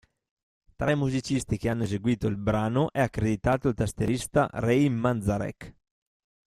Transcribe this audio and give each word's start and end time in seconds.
Tra 0.77 0.89
i 0.89 0.95
musicisti 0.95 1.59
che 1.59 1.69
hanno 1.69 1.83
eseguito 1.83 2.25
il 2.25 2.35
brano 2.35 2.91
è 2.91 3.01
accreditato 3.01 3.67
il 3.67 3.75
tastierista 3.75 4.49
Ray 4.51 4.89
Manzarek. 4.89 5.75